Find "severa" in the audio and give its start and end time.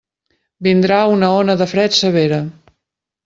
1.99-2.41